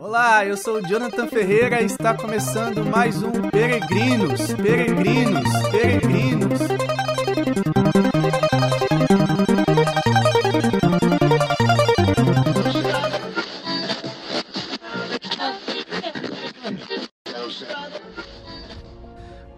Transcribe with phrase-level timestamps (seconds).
[0.00, 6.60] Olá, eu sou o Jonathan Ferreira e está começando mais um Peregrinos, Peregrinos, Peregrinos.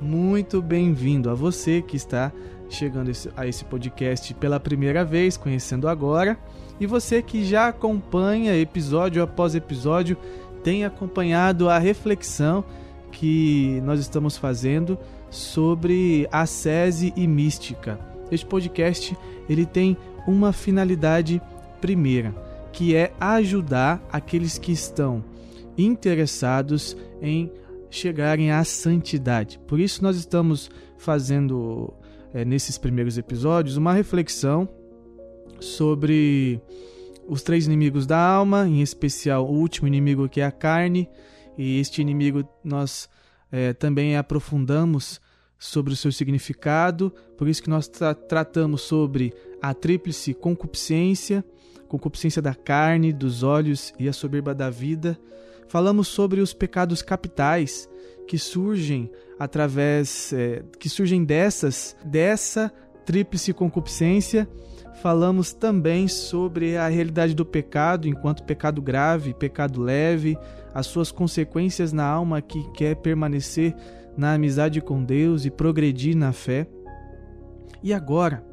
[0.00, 2.32] Muito bem-vindo a você que está
[2.70, 6.38] chegando a esse podcast pela primeira vez, conhecendo agora,
[6.80, 10.16] e você que já acompanha episódio após episódio,
[10.64, 12.64] tem acompanhado a reflexão
[13.12, 14.98] que nós estamos fazendo
[15.28, 18.00] sobre a sese e mística.
[18.30, 19.16] Este podcast
[19.48, 21.40] ele tem uma finalidade
[21.80, 22.34] primeira,
[22.72, 25.22] que é ajudar aqueles que estão
[25.76, 27.50] interessados em
[27.90, 29.58] chegarem à santidade.
[29.66, 31.92] Por isso nós estamos fazendo
[32.32, 34.68] é, nesses primeiros episódios uma reflexão
[35.60, 36.60] sobre
[37.28, 41.08] os três inimigos da alma, em especial o último inimigo que é a carne,
[41.56, 43.08] e este inimigo nós
[43.52, 45.20] é, também aprofundamos
[45.58, 51.44] sobre o seu significado, por isso que nós tra tratamos sobre a tríplice concupiscência,
[51.86, 55.18] concupiscência da carne, dos olhos e a soberba da vida.
[55.68, 57.88] Falamos sobre os pecados capitais
[58.26, 62.72] que surgem através é, que surgem dessas dessa
[63.04, 64.48] tríplice concupiscência.
[64.94, 70.36] Falamos também sobre a realidade do pecado enquanto pecado grave, pecado leve,
[70.74, 73.74] as suas consequências na alma que quer permanecer
[74.16, 76.66] na amizade com Deus e progredir na fé.
[77.82, 78.44] E agora,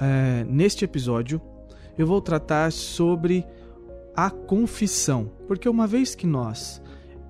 [0.00, 1.40] é, neste episódio,
[1.98, 3.44] eu vou tratar sobre
[4.14, 6.80] a confissão, porque uma vez que nós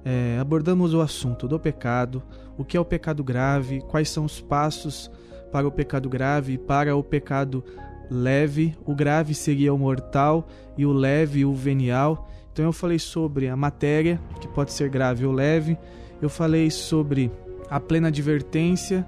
[0.04, 2.22] é, abordamos o assunto do pecado,
[2.56, 5.10] o que é o pecado grave, quais são os passos
[5.50, 7.64] para o pecado grave e para o pecado
[8.10, 8.76] leve.
[8.84, 12.28] O grave seria o mortal e o leve o venial.
[12.52, 15.76] Então eu falei sobre a matéria, que pode ser grave ou leve.
[16.20, 17.30] Eu falei sobre
[17.68, 19.06] a plena advertência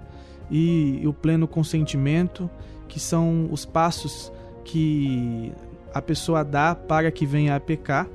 [0.51, 2.51] e o pleno consentimento,
[2.87, 4.33] que são os passos
[4.65, 5.53] que
[5.95, 8.07] a pessoa dá para que venha a pecar.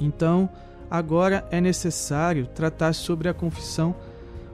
[0.00, 0.48] Então,
[0.90, 3.94] agora é necessário tratar sobre a confissão,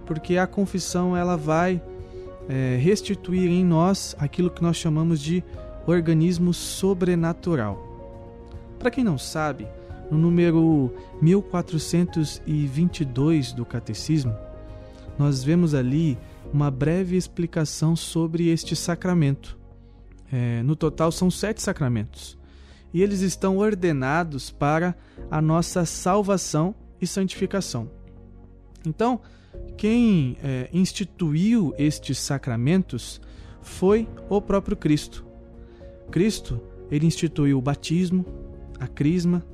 [0.05, 1.81] porque a confissão ela vai
[2.49, 5.43] é, restituir em nós aquilo que nós chamamos de
[5.87, 7.87] organismo sobrenatural.
[8.79, 9.69] Para quem não sabe,
[10.11, 14.35] no número 1422 do Catecismo,
[15.19, 16.17] nós vemos ali
[16.53, 19.59] uma breve explicação sobre este sacramento.
[20.33, 22.39] É, no total, são sete sacramentos
[22.93, 24.95] e eles estão ordenados para
[25.31, 27.91] a nossa salvação e santificação.
[28.87, 29.21] Então,
[29.77, 33.21] quem é, instituiu estes sacramentos
[33.63, 35.25] foi o próprio Cristo.
[36.11, 36.61] Cristo,
[36.91, 38.25] ele instituiu o batismo,
[38.81, 39.45] a crisma,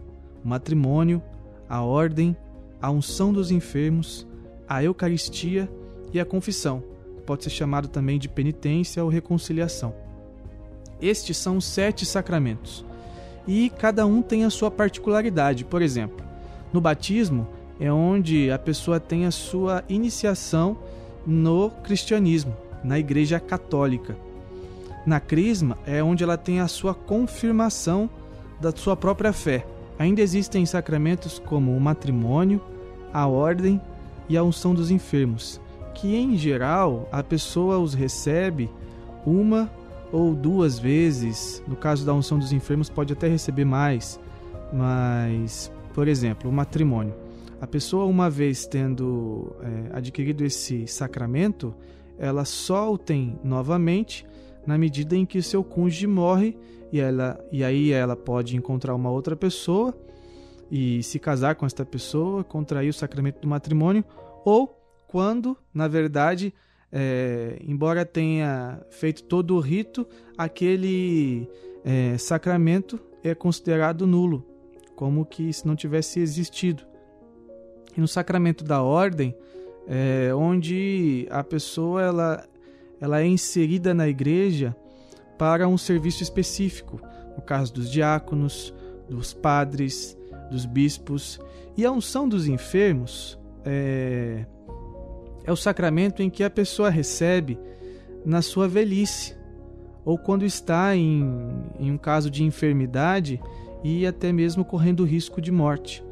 [0.44, 1.22] o matrimônio,
[1.68, 2.36] a ordem,
[2.80, 4.26] a unção dos enfermos,
[4.68, 5.70] a eucaristia
[6.12, 6.82] e a confissão.
[7.26, 9.94] Pode ser chamado também de penitência ou reconciliação.
[11.00, 12.84] Estes são os sete sacramentos
[13.46, 15.64] e cada um tem a sua particularidade.
[15.64, 16.24] Por exemplo,
[16.72, 17.46] no batismo
[17.78, 20.76] é onde a pessoa tem a sua iniciação
[21.26, 24.16] no cristianismo, na Igreja Católica.
[25.06, 28.08] Na Crisma é onde ela tem a sua confirmação
[28.60, 29.66] da sua própria fé.
[29.98, 32.60] Ainda existem sacramentos como o matrimônio,
[33.12, 33.80] a ordem
[34.28, 35.60] e a unção dos enfermos,
[35.94, 38.70] que em geral a pessoa os recebe
[39.26, 39.70] uma
[40.10, 41.62] ou duas vezes.
[41.66, 44.18] No caso da unção dos enfermos, pode até receber mais.
[44.72, 47.23] Mas, por exemplo, o matrimônio.
[47.60, 51.74] A pessoa, uma vez tendo é, adquirido esse sacramento,
[52.18, 54.26] ela só o tem novamente
[54.66, 56.56] na medida em que seu cônjuge morre
[56.92, 59.94] e, ela, e aí ela pode encontrar uma outra pessoa
[60.70, 64.04] e se casar com esta pessoa, contrair o sacramento do matrimônio,
[64.44, 66.52] ou quando, na verdade,
[66.90, 70.06] é, embora tenha feito todo o rito,
[70.36, 71.48] aquele
[71.84, 74.44] é, sacramento é considerado nulo,
[74.96, 76.84] como que se não tivesse existido.
[77.96, 79.34] E no sacramento da ordem,
[79.86, 82.44] é, onde a pessoa ela,
[83.00, 84.74] ela é inserida na igreja
[85.38, 87.00] para um serviço específico,
[87.36, 88.74] no caso dos diáconos,
[89.08, 90.16] dos padres,
[90.50, 91.38] dos bispos,
[91.76, 94.46] e a unção dos enfermos é,
[95.44, 97.58] é o sacramento em que a pessoa recebe
[98.24, 99.36] na sua velhice.
[100.04, 101.24] Ou quando está em,
[101.78, 103.40] em um caso de enfermidade
[103.82, 106.04] e até mesmo correndo risco de morte.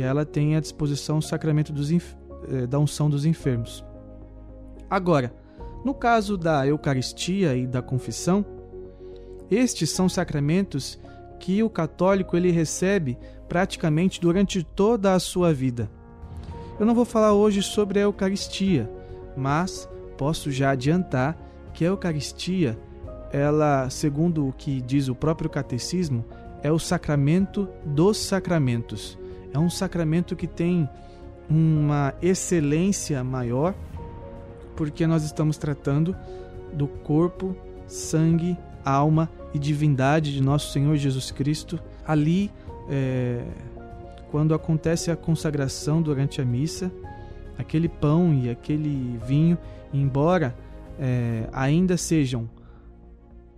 [0.00, 3.84] E ela tem à disposição o sacramento dos, eh, da unção dos enfermos.
[4.88, 5.30] Agora,
[5.84, 8.42] no caso da Eucaristia e da confissão,
[9.50, 10.98] estes são sacramentos
[11.38, 15.90] que o católico ele recebe praticamente durante toda a sua vida.
[16.78, 18.90] Eu não vou falar hoje sobre a Eucaristia,
[19.36, 19.86] mas
[20.16, 21.36] posso já adiantar
[21.74, 22.78] que a Eucaristia,
[23.30, 26.24] ela, segundo o que diz o próprio catecismo,
[26.62, 29.19] é o sacramento dos sacramentos.
[29.52, 30.88] É um sacramento que tem
[31.48, 33.74] uma excelência maior,
[34.76, 36.16] porque nós estamos tratando
[36.72, 37.56] do corpo,
[37.86, 41.80] sangue, alma e divindade de nosso Senhor Jesus Cristo.
[42.06, 42.50] Ali,
[42.88, 43.42] é,
[44.30, 46.90] quando acontece a consagração durante a missa,
[47.58, 49.58] aquele pão e aquele vinho,
[49.92, 50.56] embora
[50.98, 52.48] é, ainda sejam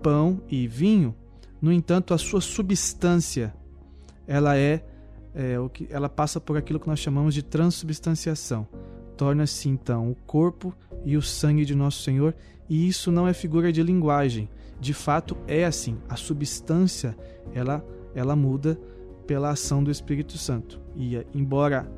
[0.02, 1.14] pão e vinho,
[1.60, 3.54] no entanto, a sua substância
[4.26, 4.84] ela é,
[5.34, 8.66] é o que ela passa por aquilo que nós chamamos de transubstanciação.
[9.16, 10.74] Torna-se então o corpo
[11.04, 12.34] e o sangue de nosso Senhor,
[12.68, 14.48] e isso não é figura de linguagem.
[14.80, 15.98] De fato é assim.
[16.08, 17.16] A substância
[17.54, 17.84] ela
[18.14, 18.78] ela muda
[19.26, 20.80] pela ação do Espírito Santo.
[20.96, 21.90] E embora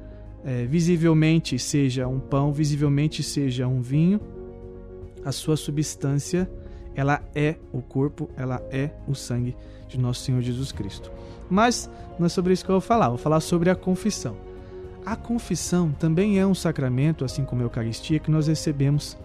[0.45, 4.21] é, visivelmente seja um pão, visivelmente seja um vinho,
[5.25, 6.49] a sua substância
[6.95, 9.57] ela é o corpo, ela é o sangue
[9.97, 11.11] de nosso Senhor Jesus Cristo.
[11.49, 14.37] Mas não é sobre isso que eu vou falar, vou falar sobre a confissão.
[15.05, 19.17] A confissão também é um sacramento, assim como a Eucaristia, que nós recebemos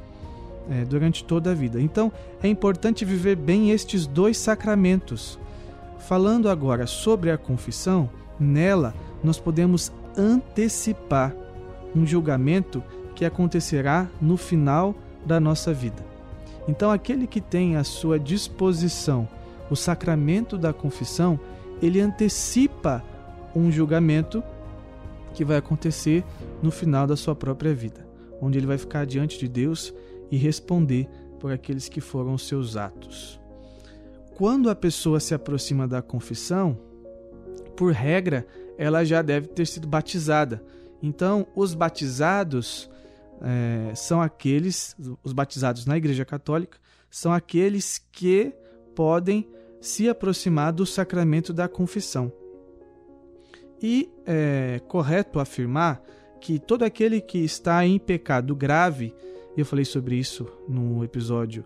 [0.69, 1.81] é, durante toda a vida.
[1.81, 2.11] Então
[2.43, 5.39] é importante viver bem estes dois sacramentos.
[5.99, 8.93] Falando agora sobre a confissão, nela
[9.23, 11.33] nós podemos antecipar
[11.95, 12.83] um julgamento
[13.15, 14.95] que acontecerá no final
[15.25, 16.09] da nossa vida.
[16.67, 19.27] Então, aquele que tem à sua disposição
[19.69, 21.39] o sacramento da confissão,
[21.81, 23.03] ele antecipa
[23.55, 24.43] um julgamento
[25.33, 26.23] que vai acontecer
[26.61, 28.05] no final da sua própria vida,
[28.41, 29.93] onde ele vai ficar diante de Deus
[30.31, 31.07] e responder
[31.39, 33.39] por aqueles que foram os seus atos.
[34.35, 36.77] Quando a pessoa se aproxima da confissão,
[37.75, 38.45] por regra,
[38.77, 40.63] ela já deve ter sido batizada.
[41.01, 42.89] Então, os batizados
[43.41, 46.77] é, são aqueles, os batizados na Igreja Católica,
[47.09, 48.53] são aqueles que
[48.95, 49.47] podem
[49.79, 52.31] se aproximar do sacramento da confissão.
[53.81, 56.01] E é correto afirmar
[56.41, 59.13] que todo aquele que está em pecado grave,
[59.55, 61.65] eu falei sobre isso no episódio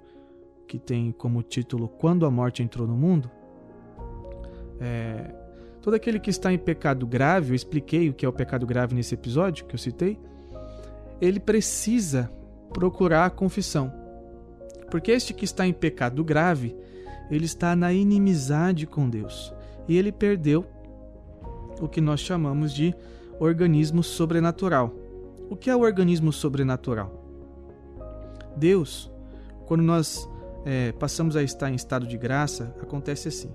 [0.68, 3.30] que tem como título Quando a Morte Entrou no Mundo.
[4.80, 5.34] É,
[5.82, 8.96] todo aquele que está em pecado grave, eu expliquei o que é o pecado grave
[8.96, 10.20] nesse episódio que eu citei
[11.26, 12.30] ele precisa
[12.74, 13.92] procurar a confissão.
[14.92, 16.76] Porque este que está em pecado grave,
[17.34, 19.54] ele está na inimizade com Deus.
[19.88, 20.66] E ele perdeu
[21.82, 22.94] o que nós chamamos de
[23.40, 24.94] organismo sobrenatural.
[25.50, 27.22] O que é o organismo sobrenatural?
[28.56, 29.12] Deus,
[29.66, 30.30] quando nós
[30.66, 33.52] é, passamos a estar em estado de graça, acontece assim: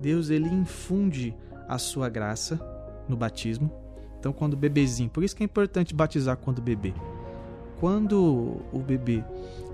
[0.00, 1.34] Deus ele infunde
[1.68, 2.60] a sua graça
[3.08, 3.70] no batismo,
[4.24, 6.94] então, quando o bebezinho, por isso que é importante batizar quando bebê.
[7.78, 9.22] Quando o bebê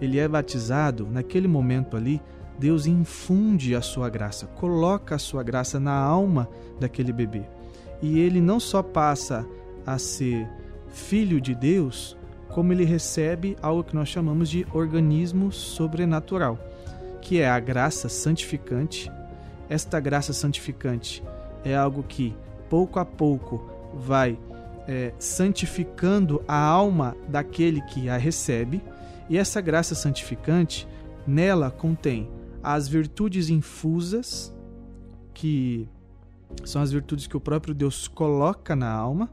[0.01, 2.21] ele é batizado, naquele momento ali,
[2.61, 6.47] Deus infunde a sua graça, coloca a sua graça na alma
[6.79, 7.43] daquele bebê.
[8.03, 9.47] E ele não só passa
[9.87, 10.47] a ser
[10.89, 12.19] filho de Deus,
[12.51, 16.59] como ele recebe algo que nós chamamos de organismo sobrenatural,
[17.23, 19.11] que é a graça santificante.
[19.67, 21.25] Esta graça santificante
[21.65, 22.37] é algo que
[22.69, 23.65] pouco a pouco
[23.95, 24.39] vai
[24.87, 28.83] é, santificando a alma daquele que a recebe,
[29.31, 30.87] e essa graça santificante,
[31.27, 32.29] nela contém
[32.63, 34.55] as virtudes infusas,
[35.33, 35.89] que
[36.65, 39.31] são as virtudes que o próprio Deus coloca na alma,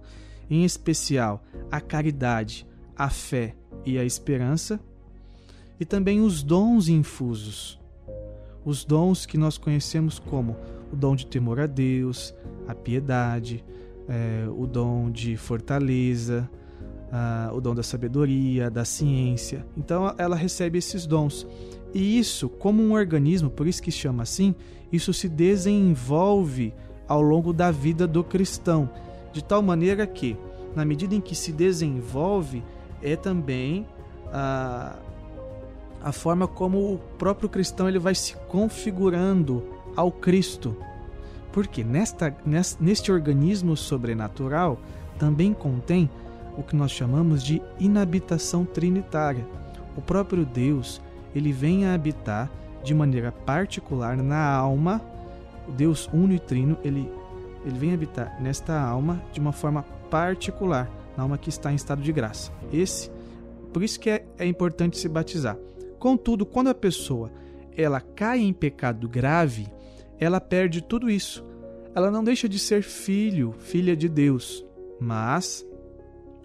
[0.50, 2.65] em especial a caridade,
[2.96, 3.55] a fé
[3.86, 4.79] e a esperança,
[5.79, 7.79] e também os dons infusos,
[8.65, 10.55] os dons que nós conhecemos como
[10.91, 12.34] o dom de temor a Deus,
[12.67, 13.63] a piedade,
[14.07, 16.50] é, o dom de fortaleza,
[17.53, 19.65] o dom da sabedoria, da ciência.
[19.75, 21.48] Então ela recebe esses dons.
[21.98, 24.54] E isso, como um organismo, por isso que chama assim,
[24.92, 26.72] isso se desenvolve
[27.08, 28.88] ao longo da vida do cristão,
[29.34, 30.38] de tal maneira que,
[30.75, 32.63] na medida em que se desenvolve,
[33.01, 33.88] é também
[34.32, 34.96] a,
[36.00, 39.63] a forma como o próprio cristão ele vai se configurando
[39.96, 40.77] ao Cristo.
[41.51, 42.32] Porque nesta,
[42.80, 44.80] neste organismo sobrenatural
[45.18, 46.08] também contém
[46.56, 49.48] o que nós chamamos de inabitação trinitária.
[49.96, 51.01] O próprio Deus,
[51.38, 52.51] ele vem a habitar
[52.84, 55.01] de maneira particular na alma,
[55.70, 57.10] Deus uno e trino, ele,
[57.65, 62.01] ele vem habitar nesta alma de uma forma particular, na alma que está em estado
[62.01, 62.51] de graça.
[62.72, 63.12] Esse,
[63.74, 65.58] por isso que é, é importante se batizar.
[66.00, 67.32] Contudo, quando a pessoa
[67.75, 69.67] ela cai em pecado grave,
[70.20, 71.46] ela perde tudo isso
[71.98, 74.63] ela não deixa de ser filho, filha de Deus,
[75.00, 75.65] mas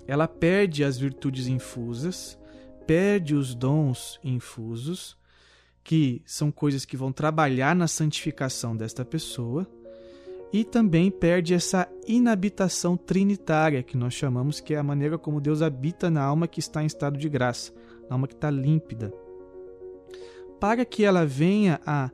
[0.08, 2.38] ela perde as virtudes infusas,
[2.86, 5.16] perde os dons infusos,
[5.84, 9.66] que são coisas que vão trabalhar na santificação desta pessoa,
[10.52, 15.62] e também perde essa inabitação trinitária que nós chamamos que é a maneira como Deus
[15.62, 17.72] habita na alma que está em estado de graça,
[18.08, 19.12] na alma que está límpida.
[20.60, 22.10] Para que ela venha a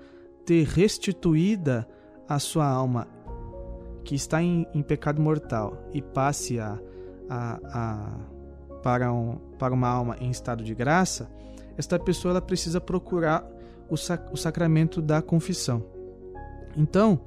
[0.47, 1.87] ter restituída
[2.29, 3.09] a sua alma
[4.05, 6.79] que está em, em pecado mortal e passe a,
[7.29, 8.21] a, a,
[8.83, 11.31] para, um, para uma alma em estado de graça,
[11.77, 13.49] esta pessoa ela precisa procurar
[13.89, 15.85] o, sac, o sacramento da confissão.
[16.77, 17.21] Então,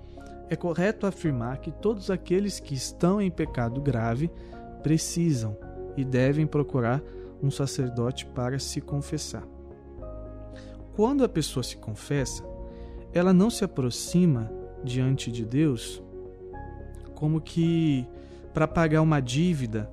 [0.50, 4.29] é correto afirmar que todos aqueles que estão em pecado grave
[4.84, 5.55] precisam
[5.96, 7.01] e devem procurar
[7.41, 9.43] um sacerdote para se confessar.
[10.96, 12.43] Quando a pessoa se confessa,
[13.13, 14.51] ela não se aproxima
[14.84, 16.01] diante de Deus
[17.15, 18.08] como que
[18.53, 19.89] para pagar uma dívida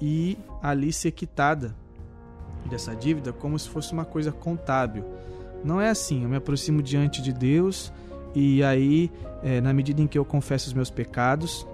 [0.00, 1.74] e ali ser quitada
[2.66, 5.04] dessa dívida como se fosse uma coisa contábil.
[5.64, 7.92] Não é assim, eu me aproximo diante de Deus
[8.34, 9.10] e aí,
[9.42, 11.66] é, na medida em que eu confesso os meus pecados,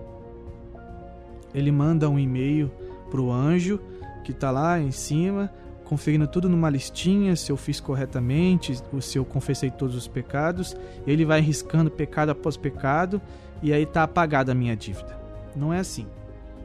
[1.55, 2.71] ele manda um e-mail
[3.11, 3.81] para o anjo
[4.25, 5.53] que está lá em cima,
[5.85, 10.77] conferindo tudo numa listinha, se eu fiz corretamente, se eu confessei todos os pecados.
[11.07, 13.21] Ele vai riscando pecado após pecado
[13.63, 15.17] e aí está apagada a minha dívida.
[15.55, 16.07] Não é assim.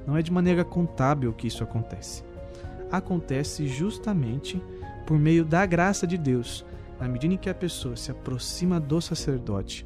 [0.05, 2.23] Não é de maneira contábil que isso acontece.
[2.91, 4.61] Acontece justamente
[5.05, 6.65] por meio da graça de Deus,
[6.99, 9.85] na medida em que a pessoa se aproxima do sacerdote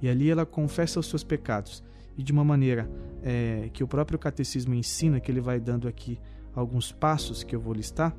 [0.00, 1.82] e ali ela confessa os seus pecados
[2.16, 2.88] e de uma maneira
[3.22, 6.18] é, que o próprio catecismo ensina, que ele vai dando aqui
[6.54, 8.14] alguns passos que eu vou listar.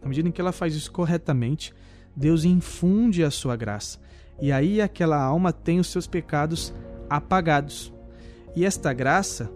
[0.00, 1.72] Na medida em que ela faz isso corretamente,
[2.14, 3.98] Deus infunde a sua graça
[4.40, 6.74] e aí aquela alma tem os seus pecados
[7.08, 7.92] apagados.
[8.56, 9.50] E esta graça,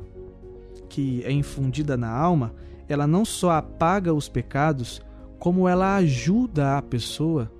[0.88, 2.54] que é infundida na alma,
[2.88, 5.02] ela não só apaga os pecados,
[5.38, 7.50] como ela ajuda a pessoa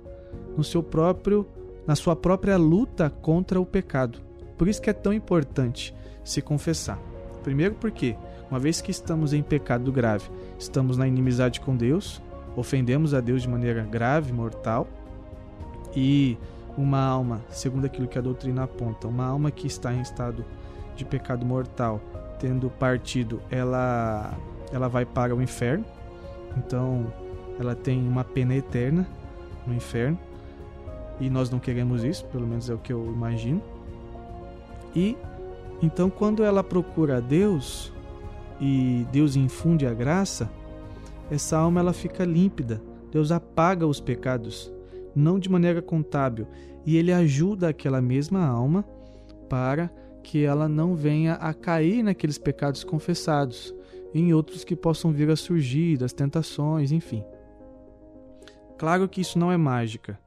[0.57, 1.47] no seu próprio
[1.89, 4.19] na sua própria luta contra o pecado.
[4.55, 6.99] Por isso que é tão importante se confessar.
[7.41, 8.15] Primeiro porque,
[8.47, 12.21] uma vez que estamos em pecado grave, estamos na inimizade com Deus,
[12.55, 14.87] ofendemos a Deus de maneira grave, mortal,
[15.95, 16.37] e
[16.77, 20.45] uma alma, segundo aquilo que a doutrina aponta, uma alma que está em estado
[20.95, 21.99] de pecado mortal,
[22.39, 24.33] tendo partido, ela
[24.71, 25.85] ela vai para o inferno.
[26.57, 27.11] Então,
[27.59, 29.07] ela tem uma pena eterna
[29.65, 30.17] no inferno.
[31.19, 33.61] E nós não queremos isso, pelo menos é o que eu imagino.
[34.95, 35.17] E
[35.81, 37.91] então, quando ela procura Deus
[38.59, 40.49] e Deus infunde a graça,
[41.31, 42.81] essa alma ela fica límpida.
[43.11, 44.71] Deus apaga os pecados
[45.15, 46.47] não de maneira contábil,
[46.85, 48.85] e ele ajuda aquela mesma alma
[49.49, 49.91] para
[50.23, 53.73] que ela não venha a cair naqueles pecados confessados,
[54.13, 57.23] em outros que possam vir a surgir, das tentações, enfim.
[58.77, 60.19] Claro que isso não é mágica.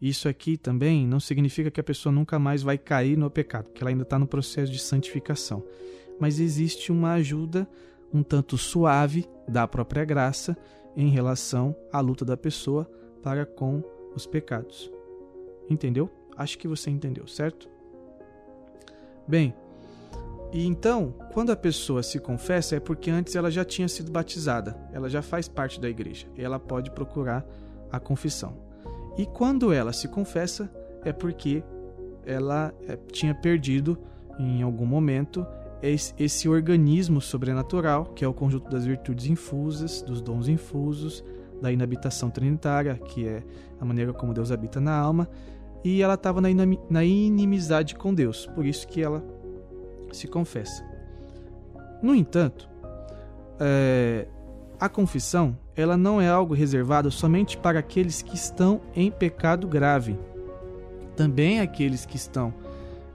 [0.00, 3.82] Isso aqui também não significa que a pessoa nunca mais vai cair no pecado, porque
[3.82, 5.62] ela ainda está no processo de santificação.
[6.18, 7.68] Mas existe uma ajuda
[8.12, 10.56] um tanto suave da própria graça
[10.96, 12.90] em relação à luta da pessoa
[13.22, 13.82] para com
[14.14, 14.90] os pecados.
[15.68, 16.10] Entendeu?
[16.36, 17.69] Acho que você entendeu, certo?
[19.30, 19.54] Bem,
[20.52, 24.76] e então, quando a pessoa se confessa, é porque antes ela já tinha sido batizada,
[24.92, 27.46] ela já faz parte da igreja, ela pode procurar
[27.92, 28.56] a confissão.
[29.16, 30.68] E quando ela se confessa,
[31.04, 31.62] é porque
[32.26, 33.96] ela é, tinha perdido
[34.36, 35.46] em algum momento
[35.80, 41.24] esse organismo sobrenatural, que é o conjunto das virtudes infusas, dos dons infusos,
[41.62, 43.44] da inabitação trinitária, que é
[43.80, 45.28] a maneira como Deus habita na alma,
[45.82, 49.24] e ela estava na inimizade com Deus, por isso que ela
[50.12, 50.84] se confessa.
[52.02, 52.68] No entanto,
[53.58, 54.26] é,
[54.78, 60.18] a confissão ela não é algo reservado somente para aqueles que estão em pecado grave.
[61.16, 62.52] Também aqueles que estão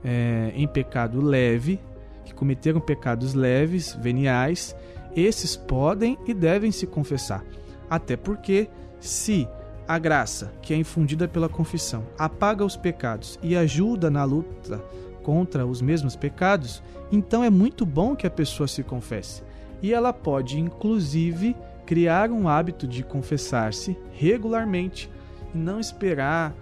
[0.04, 1.80] é, em pecado leve,
[2.24, 4.76] que cometeram pecados leves, veniais,
[5.16, 7.44] esses podem e devem se confessar.
[7.90, 8.68] Até porque,
[9.00, 9.48] se
[9.88, 14.84] a graça, que é infundida pela confissão, apaga os pecados e ajuda na luta
[15.24, 19.44] contra os mesmos pecados, então é muito bom que a pessoa se confesse.
[19.82, 25.10] E ela pode, inclusive, criar um hábito de confessar-se regularmente
[25.54, 26.54] e não esperar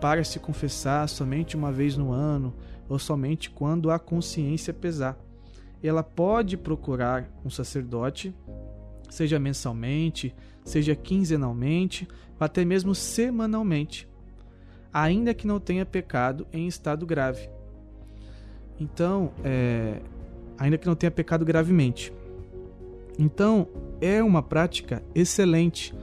[0.00, 2.52] para se confessar somente uma vez no ano
[2.88, 5.16] ou somente quando a consciência pesar.
[5.82, 8.34] Ela pode procurar um sacerdote,
[9.08, 14.08] seja mensalmente, seja quinzenalmente ou até mesmo semanalmente,
[14.92, 17.48] ainda que não tenha pecado em estado grave.
[18.78, 20.00] Então, é,
[20.58, 22.12] ainda que não tenha pecado gravemente.
[23.18, 23.68] Então,
[24.00, 25.94] é uma prática excelente.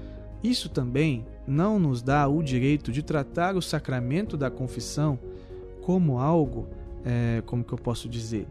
[0.44, 5.20] Isso também não nos dá o direito de tratar o sacramento da confissão
[5.82, 6.68] como algo,
[7.04, 8.48] é, como que eu posso dizer,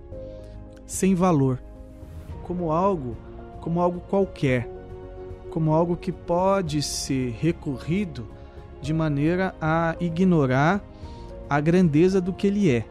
[0.84, 1.62] sem valor,
[2.42, 3.16] como algo,
[3.60, 4.68] como algo qualquer,
[5.50, 8.26] como algo que pode ser recorrido
[8.80, 10.82] de maneira a ignorar
[11.48, 12.86] a grandeza do que ele é.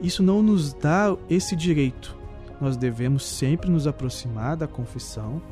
[0.00, 2.16] Isso não nos dá esse direito.
[2.60, 5.42] Nós devemos sempre nos aproximar da confissão,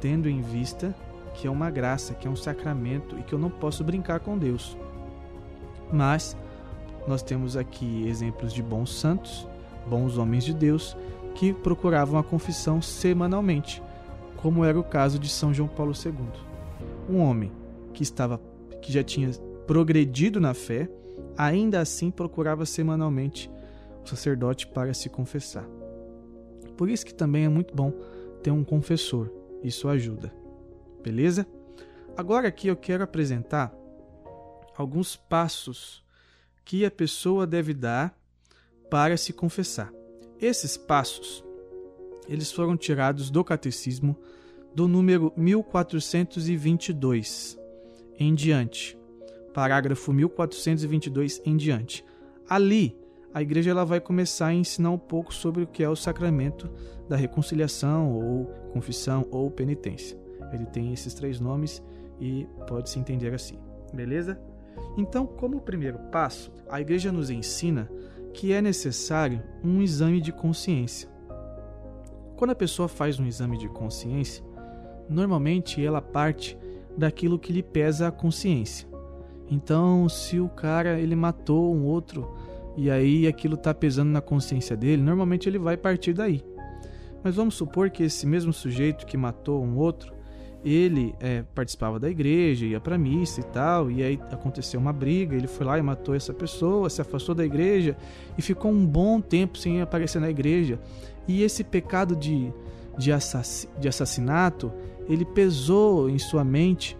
[0.00, 0.94] tendo em vista
[1.34, 4.36] que é uma graça, que é um sacramento e que eu não posso brincar com
[4.36, 4.76] Deus.
[5.92, 6.36] Mas
[7.06, 9.48] nós temos aqui exemplos de bons santos,
[9.88, 10.96] bons homens de Deus,
[11.34, 13.82] que procuravam a confissão semanalmente,
[14.38, 16.14] como era o caso de São João Paulo II.
[17.08, 17.52] Um homem
[17.92, 18.40] que estava
[18.80, 19.30] que já tinha
[19.66, 20.88] progredido na fé,
[21.36, 23.50] ainda assim procurava semanalmente
[24.04, 25.68] o sacerdote para se confessar.
[26.76, 27.92] Por isso que também é muito bom
[28.42, 29.30] ter um confessor,
[29.62, 30.32] isso ajuda.
[31.02, 31.46] Beleza?
[32.16, 33.74] Agora aqui eu quero apresentar
[34.76, 36.04] alguns passos
[36.64, 38.16] que a pessoa deve dar
[38.88, 39.92] para se confessar.
[40.40, 41.44] Esses passos,
[42.28, 44.14] eles foram tirados do catecismo
[44.74, 47.58] do número 1422
[48.18, 48.98] em diante,
[49.54, 52.04] parágrafo 1422 em diante.
[52.48, 52.96] Ali,
[53.32, 56.70] a igreja ela vai começar a ensinar um pouco sobre o que é o sacramento
[57.08, 60.18] da reconciliação ou confissão ou penitência.
[60.52, 61.82] Ele tem esses três nomes
[62.20, 63.58] e pode se entender assim.
[63.92, 64.40] Beleza?
[64.96, 67.90] Então, como primeiro passo, a igreja nos ensina
[68.32, 71.08] que é necessário um exame de consciência.
[72.38, 74.44] Quando a pessoa faz um exame de consciência,
[75.08, 76.56] normalmente ela parte
[76.96, 78.88] daquilo que lhe pesa a consciência.
[79.50, 82.32] Então, se o cara ele matou um outro
[82.76, 86.40] e aí aquilo está pesando na consciência dele, normalmente ele vai partir daí.
[87.24, 90.14] Mas vamos supor que esse mesmo sujeito que matou um outro,
[90.64, 95.36] ele é, participava da igreja, ia para missa e tal, e aí aconteceu uma briga,
[95.36, 97.96] ele foi lá e matou essa pessoa, se afastou da igreja
[98.36, 100.78] e ficou um bom tempo sem aparecer na igreja.
[101.26, 102.52] E esse pecado de,
[102.96, 104.72] de, assass, de assassinato,
[105.08, 106.96] ele pesou em sua mente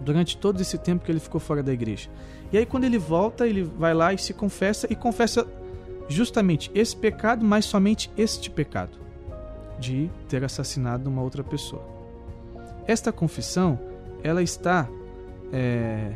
[0.00, 2.10] durante todo esse tempo que ele ficou fora da igreja.
[2.52, 5.46] E aí quando ele volta, ele vai lá e se confessa e confessa
[6.08, 8.98] justamente esse pecado, mas somente este pecado
[9.78, 11.93] de ter assassinado uma outra pessoa.
[12.86, 13.78] Esta confissão
[14.22, 14.88] ela está
[15.52, 16.14] é,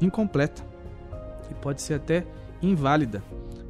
[0.00, 0.62] incompleta
[1.50, 2.26] e pode ser até
[2.60, 3.22] inválida,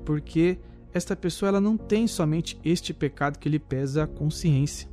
[0.05, 0.59] porque
[0.93, 4.89] esta pessoa ela não tem somente este pecado que lhe pesa a consciência.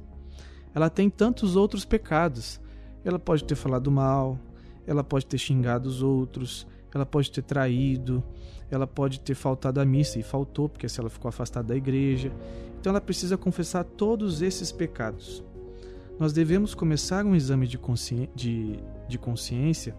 [0.76, 2.60] Ela tem tantos outros pecados.
[3.06, 4.40] Ela pode ter falado mal,
[4.86, 8.24] ela pode ter xingado os outros, ela pode ter traído,
[8.70, 12.32] ela pode ter faltado à missa e faltou porque se ela ficou afastada da igreja.
[12.80, 15.44] Então ela precisa confessar todos esses pecados
[16.20, 18.30] nós devemos começar um exame de, consci...
[18.36, 19.96] de, de consciência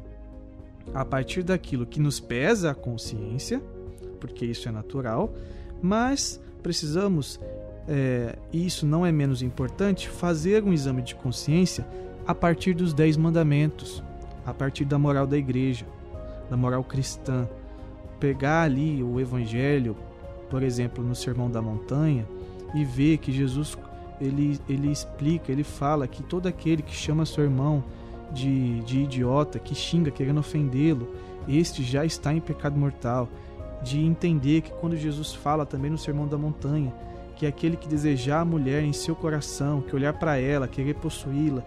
[0.93, 3.63] a partir daquilo que nos pesa a consciência,
[4.21, 5.33] porque isso é natural,
[5.83, 7.41] mas precisamos,
[7.89, 11.87] é, e isso não é menos importante, fazer um exame de consciência
[12.27, 14.03] a partir dos Dez Mandamentos,
[14.47, 15.87] a partir da moral da igreja,
[16.49, 17.49] da moral cristã.
[18.21, 19.97] Pegar ali o Evangelho,
[20.49, 22.27] por exemplo, no Sermão da Montanha,
[22.75, 23.77] e ver que Jesus
[24.21, 27.85] ele, ele explica, ele fala que todo aquele que chama seu irmão
[28.33, 31.09] de, de idiota, que xinga querendo ofendê-lo,
[31.49, 33.29] este já está em pecado mortal.
[33.83, 36.93] De entender que quando Jesus fala também no Sermão da Montanha,
[37.37, 41.63] que aquele que desejar a mulher em seu coração, que olhar para ela, querer possuí-la,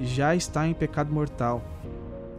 [0.00, 1.62] já está em pecado mortal.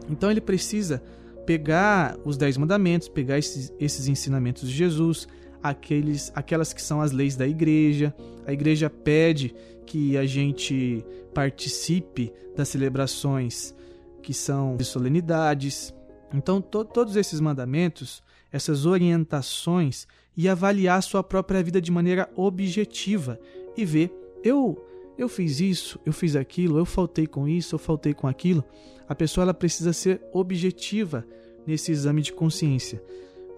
[0.09, 1.03] Então ele precisa
[1.45, 5.27] pegar os dez mandamentos, pegar esses, esses ensinamentos de Jesus,
[5.61, 8.13] aqueles, aquelas que são as leis da igreja.
[8.45, 9.53] A igreja pede
[9.85, 13.75] que a gente participe das celebrações
[14.21, 15.93] que são de solenidades.
[16.33, 23.39] Então, to todos esses mandamentos, essas orientações, e avaliar sua própria vida de maneira objetiva
[23.75, 24.09] e ver,
[24.43, 24.85] eu
[25.17, 28.63] eu fiz isso, eu fiz aquilo, eu faltei com isso, eu faltei com aquilo.
[29.05, 31.25] A pessoa ela precisa ser objetiva
[31.67, 33.03] nesse exame de consciência.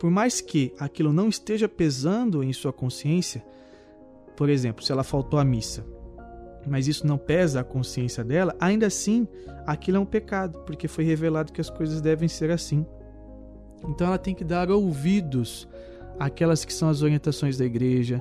[0.02, 3.46] Por mais que aquilo não esteja pesando em sua consciência,
[4.36, 5.86] por exemplo, se ela faltou à missa,
[6.66, 9.28] mas isso não pesa a consciência dela, ainda assim
[9.64, 12.84] aquilo é um pecado, porque foi revelado que as coisas devem ser assim.
[13.88, 15.68] Então ela tem que dar ouvidos
[16.18, 18.20] àquelas que são as orientações da igreja,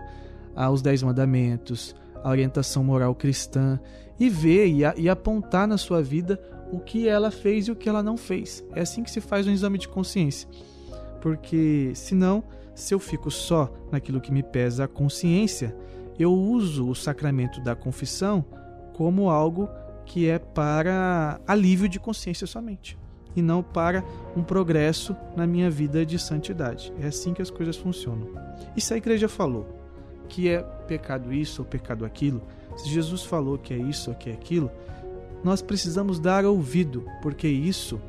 [0.54, 3.80] aos Dez Mandamentos, a orientação moral cristã,
[4.18, 6.38] e ver e, a, e apontar na sua vida
[6.70, 8.62] o que ela fez e o que ela não fez.
[8.74, 10.46] É assim que se faz um exame de consciência
[11.20, 12.42] porque senão
[12.80, 15.76] Se eu fico só naquilo que me pesa a consciência,
[16.18, 18.42] eu uso o sacramento da confissão
[18.94, 19.68] como algo
[20.06, 22.98] que é para alívio de consciência somente
[23.37, 24.02] e não para
[24.35, 26.92] um progresso na minha vida de santidade.
[27.00, 28.28] É assim que as coisas funcionam.
[28.74, 29.68] E se a igreja falou
[30.28, 32.42] que é pecado isso ou pecado aquilo,
[32.76, 34.70] se Jesus falou que é isso ou que é aquilo,
[35.44, 38.00] nós precisamos dar ouvido, porque isso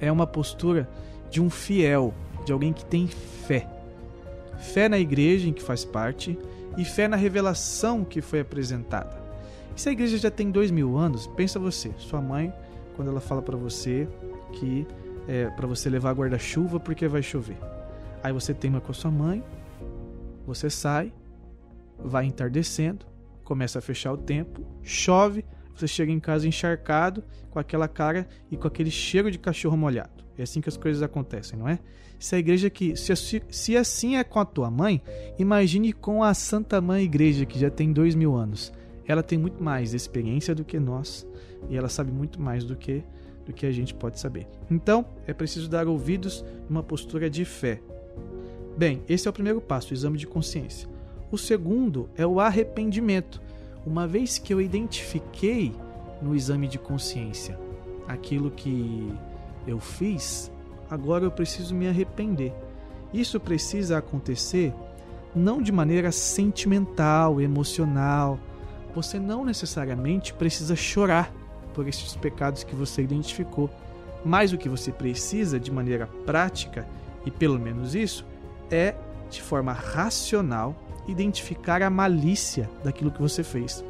[0.00, 0.88] é uma postura
[1.32, 2.12] de um fiel,
[2.44, 3.66] de alguém que tem fé.
[4.58, 6.38] Fé na igreja em que faz parte
[6.76, 9.18] e fé na revelação que foi apresentada.
[9.74, 12.52] E se a igreja já tem dois mil anos, pensa você, sua mãe,
[12.94, 14.06] quando ela fala para você
[14.52, 14.86] que
[15.26, 17.56] é para você levar guarda-chuva porque vai chover.
[18.22, 19.42] Aí você teima com a sua mãe,
[20.46, 21.14] você sai,
[21.98, 23.06] vai entardecendo,
[23.42, 28.56] começa a fechar o tempo, chove, você chega em casa encharcado, com aquela cara e
[28.58, 30.21] com aquele cheiro de cachorro molhado.
[30.36, 31.78] É assim que as coisas acontecem, não é?
[32.18, 32.96] Se a igreja que.
[32.96, 35.02] Se, se assim é com a tua mãe,
[35.38, 38.72] imagine com a Santa Mãe Igreja, que já tem dois mil anos.
[39.06, 41.26] Ela tem muito mais experiência do que nós
[41.68, 43.02] e ela sabe muito mais do que,
[43.44, 44.46] do que a gente pode saber.
[44.70, 47.80] Então, é preciso dar ouvidos numa postura de fé.
[48.76, 50.88] Bem, esse é o primeiro passo, o exame de consciência.
[51.30, 53.40] O segundo é o arrependimento.
[53.84, 55.72] Uma vez que eu identifiquei
[56.20, 57.58] no exame de consciência
[58.06, 59.12] aquilo que
[59.66, 60.50] eu fiz,
[60.90, 62.52] agora eu preciso me arrepender.
[63.12, 64.72] Isso precisa acontecer
[65.34, 68.38] não de maneira sentimental, emocional.
[68.94, 71.32] Você não necessariamente precisa chorar
[71.72, 73.70] por estes pecados que você identificou.
[74.24, 76.86] Mas o que você precisa de maneira prática,
[77.26, 78.24] e pelo menos isso,
[78.70, 78.94] é
[79.30, 80.76] de forma racional
[81.08, 83.84] identificar a malícia daquilo que você fez.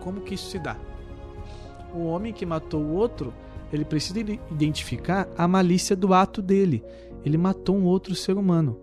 [0.00, 0.76] Como que isso se dá?
[1.92, 3.34] O homem que matou o outro
[3.72, 6.84] ele precisa identificar a malícia do ato dele.
[7.24, 8.78] Ele matou um outro ser humano.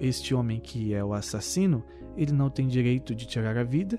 [0.00, 1.84] Este homem que é o assassino,
[2.16, 3.98] ele não tem direito de tirar a vida,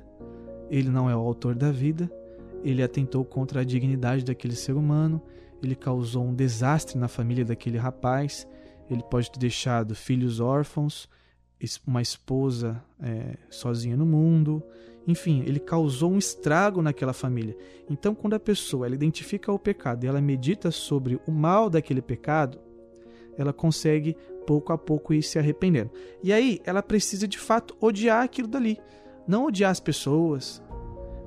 [0.70, 2.12] ele não é o autor da vida,
[2.64, 5.22] ele atentou contra a dignidade daquele ser humano,
[5.64, 8.48] ele causou um desastre na família daquele rapaz,
[8.90, 11.10] ele pode ter deixado filhos órfãos,
[11.86, 14.62] uma esposa é, sozinha no mundo,
[15.08, 17.56] enfim, ele causou um estrago naquela família.
[17.90, 22.02] Então, quando a pessoa ela identifica o pecado e ela medita sobre o mal daquele
[22.02, 22.60] pecado,
[23.38, 25.92] ela consegue pouco a pouco ir se arrependendo.
[26.22, 28.78] E aí, ela precisa de fato odiar aquilo dali.
[29.26, 30.62] Não odiar as pessoas,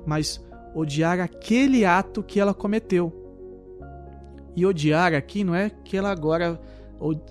[0.05, 0.39] mas
[0.75, 3.11] odiar aquele ato que ela cometeu.
[4.55, 6.61] E odiar aqui não é que ela agora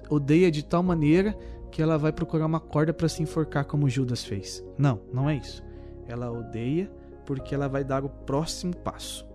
[0.09, 1.39] odeia de tal maneira
[1.71, 4.65] que ela vai procurar uma corda para se enforcar como Judas fez.
[4.77, 5.70] Não, não é isso
[6.11, 6.91] ela odeia
[7.25, 9.29] porque ela vai dar o próximo passo.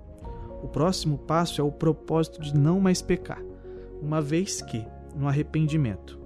[0.62, 3.42] O próximo passo é o propósito de não mais pecar,
[4.02, 4.86] uma vez que,
[5.16, 6.20] no arrependimento,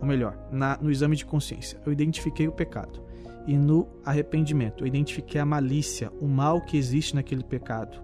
[0.00, 3.02] ou melhor, na, no exame de consciência, eu identifiquei o pecado,
[3.46, 8.02] e no arrependimento eu identifiquei a malícia, o mal que existe naquele pecado,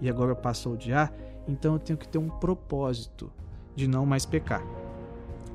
[0.00, 1.12] e agora eu passo a odiar,
[1.48, 3.32] então eu tenho que ter um propósito
[3.74, 4.64] de não mais pecar.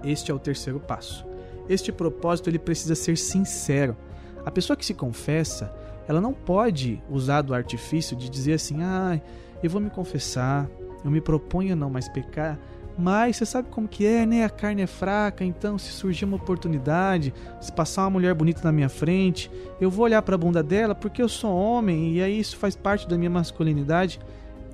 [0.04, 1.26] Este é o terceiro passo.
[1.70, 3.96] Este propósito ele precisa ser sincero
[4.45, 5.73] a pessoa que se confessa,
[6.08, 9.19] ela não pode usar do artifício de dizer assim: ah,
[9.62, 10.67] eu vou me confessar,
[11.04, 12.60] eu me proponho a não mais pecar,
[12.97, 14.43] mas você sabe como que é, né?
[14.43, 18.71] A carne é fraca, então se surgir uma oportunidade, se passar uma mulher bonita na
[18.71, 22.39] minha frente, eu vou olhar para a bunda dela porque eu sou homem e aí
[22.39, 24.19] isso faz parte da minha masculinidade.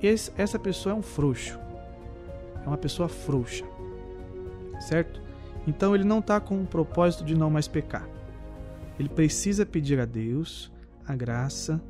[0.02, 1.58] Esse, essa pessoa é um frouxo.
[2.64, 3.64] É uma pessoa frouxa.
[4.80, 5.20] Certo?
[5.66, 8.17] Então ele não está com o propósito de não mais pecar
[8.98, 10.72] ele precisa pedir a Deus
[11.06, 11.82] a graça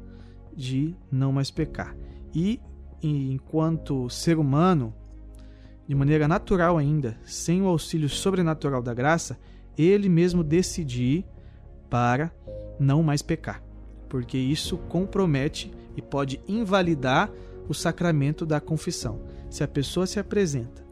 [0.55, 1.97] de não mais pecar.
[2.35, 2.61] E
[3.03, 4.95] enquanto ser humano,
[5.87, 9.39] de maneira natural ainda, sem o auxílio sobrenatural da graça,
[9.77, 11.25] ele mesmo decidir
[11.89, 12.33] para
[12.79, 13.63] não mais pecar,
[14.09, 17.31] porque isso compromete e pode invalidar
[17.69, 19.21] o sacramento da confissão.
[19.49, 20.85] Se a pessoa se apresenta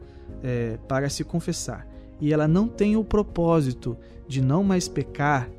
[0.43, 1.87] é, para se confessar
[2.19, 5.49] e ela não tem o propósito de não mais pecar,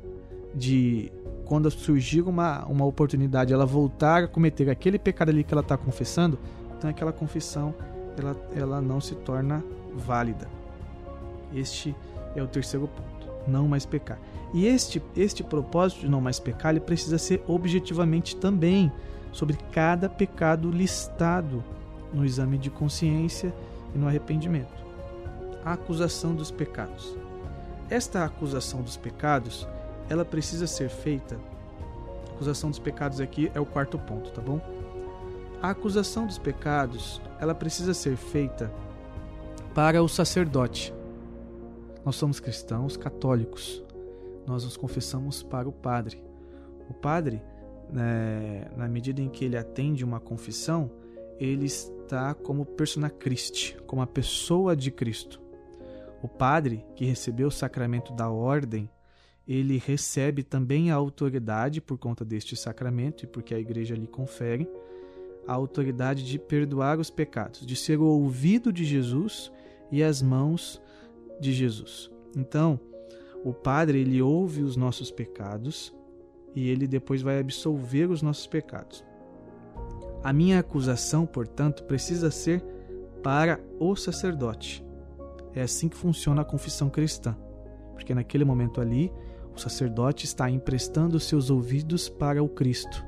[0.53, 1.11] de
[1.45, 5.77] quando surgir uma, uma oportunidade, ela voltar a cometer aquele pecado ali que ela está
[5.77, 6.37] confessando,
[6.77, 7.73] então aquela confissão
[8.17, 9.63] ela, ela não se torna
[9.95, 10.47] válida.
[11.53, 11.95] Este
[12.35, 14.19] é o terceiro ponto, não mais pecar.
[14.53, 18.91] E este, este propósito de não mais pecar, ele precisa ser objetivamente também
[19.31, 21.63] sobre cada pecado listado
[22.13, 23.53] no exame de consciência
[23.93, 24.79] e no arrependimento.
[25.63, 27.15] A acusação dos pecados.
[27.89, 29.67] Esta acusação dos pecados
[30.09, 31.39] ela precisa ser feita.
[32.27, 34.59] A acusação dos pecados aqui é o quarto ponto, tá bom?
[35.61, 38.71] A acusação dos pecados, ela precisa ser feita
[39.73, 40.93] para o sacerdote.
[42.03, 43.83] Nós somos cristãos católicos.
[44.47, 46.23] Nós nos confessamos para o padre.
[46.89, 47.41] O padre,
[47.91, 50.89] né, na medida em que ele atende uma confissão,
[51.37, 55.41] ele está como persona Christi, como a pessoa de Cristo.
[56.21, 58.89] O padre que recebeu o sacramento da ordem,
[59.49, 64.69] ele recebe também a autoridade por conta deste sacramento e porque a igreja lhe confere
[65.47, 69.51] a autoridade de perdoar os pecados, de ser o ouvido de Jesus
[69.91, 70.79] e as mãos
[71.39, 72.11] de Jesus.
[72.37, 72.79] Então,
[73.43, 75.91] o Padre ele ouve os nossos pecados
[76.55, 79.03] e ele depois vai absolver os nossos pecados.
[80.23, 82.63] A minha acusação, portanto, precisa ser
[83.23, 84.85] para o sacerdote.
[85.55, 87.35] É assim que funciona a confissão cristã,
[87.95, 89.11] porque naquele momento ali,
[89.59, 93.05] o sacerdote está emprestando seus ouvidos para o Cristo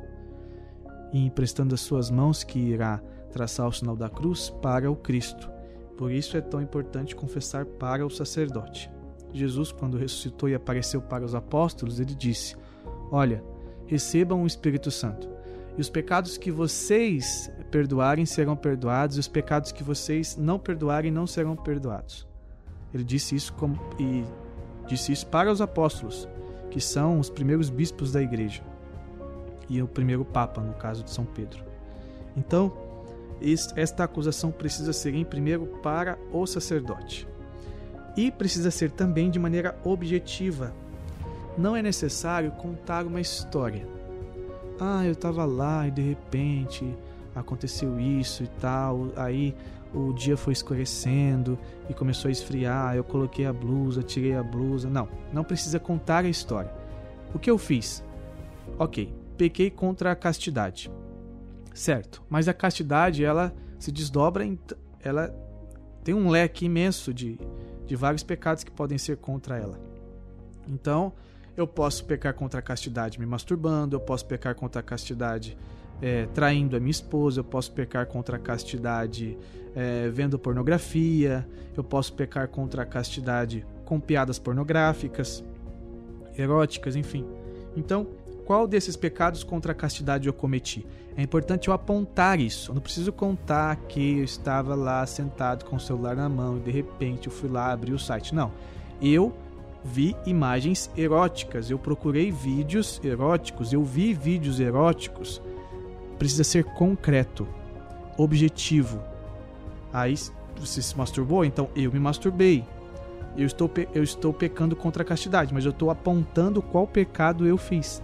[1.14, 5.50] e emprestando as suas mãos, que irá traçar o sinal da cruz, para o Cristo.
[5.98, 8.92] Por isso é tão importante confessar para o sacerdote.
[9.34, 12.56] Jesus, quando ressuscitou e apareceu para os apóstolos, ele disse:
[13.12, 13.44] Olha,
[13.86, 15.30] recebam o Espírito Santo.
[15.78, 21.12] E os pecados que vocês perdoarem serão perdoados, e os pecados que vocês não perdoarem
[21.12, 22.28] não serão perdoados.
[22.94, 24.26] Ele disse isso como, e
[24.86, 26.28] disse isso para os apóstolos,
[26.72, 28.64] que são os primeiros bispos da igreja
[29.70, 31.64] e o primeiro papa, no caso de São Pedro.
[32.36, 32.74] Então,
[33.76, 37.28] esta acusação precisa ser em primeiro para o sacerdote.
[38.16, 40.74] E precisa ser também de maneira objetiva.
[41.58, 43.88] Não é necessário contar uma história.
[44.80, 46.98] Ah, eu estava lá e de repente
[47.36, 49.56] aconteceu isso e tal, aí
[49.94, 51.58] o dia foi escurecendo
[51.90, 54.90] e começou a esfriar, eu coloquei a blusa, tirei a blusa.
[54.90, 56.72] Não, não precisa contar a história.
[57.34, 58.04] O que eu fiz?
[58.78, 60.92] Ok, pequei contra a castidade.
[61.74, 64.60] Certo, mas a castidade ela se desdobra, em,
[65.04, 65.34] ela
[66.04, 67.40] tem um leque imenso de,
[67.86, 69.80] de vários pecados que podem ser contra ela.
[70.68, 71.14] Então,
[71.56, 75.58] eu posso pecar contra a castidade me masturbando, eu posso pecar contra a castidade
[76.02, 79.38] é, traindo a minha esposa, eu posso pecar contra a castidade
[79.76, 85.44] é, vendo pornografia, eu posso pecar contra a castidade com piadas pornográficas,
[86.38, 87.26] eróticas, enfim.
[87.76, 88.08] Então,
[88.46, 90.86] qual desses pecados contra a castidade eu cometi?
[91.16, 92.72] É importante eu apontar isso.
[92.72, 96.60] Eu não preciso contar que eu estava lá sentado com o celular na mão e
[96.62, 98.34] de repente eu fui lá abrir o site.
[98.34, 98.52] Não.
[99.02, 99.34] Eu
[99.84, 105.42] vi imagens eróticas, eu procurei vídeos eróticos, eu vi vídeos eróticos.
[106.22, 107.48] Precisa ser concreto,
[108.16, 109.02] objetivo.
[109.92, 110.14] Aí
[110.56, 112.64] você se masturbou, então eu me masturbei.
[113.36, 117.58] Eu estou, eu estou pecando contra a castidade, mas eu estou apontando qual pecado eu
[117.58, 118.04] fiz.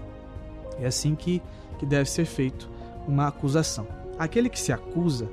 [0.80, 1.44] É assim que,
[1.78, 2.68] que deve ser feito
[3.08, 3.88] uma acusação.
[4.18, 5.30] Aquele que se acusa,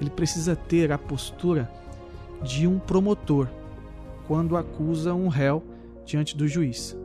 [0.00, 1.70] ele precisa ter a postura
[2.42, 3.46] de um promotor
[4.26, 5.62] quando acusa um réu
[6.06, 6.96] diante do juiz.